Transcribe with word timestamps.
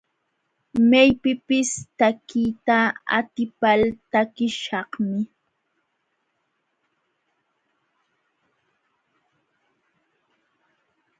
Maypipis 0.89 1.69
takiyta 1.97 2.77
atipal 3.17 3.81
takiśhaqmi. 4.11 5.19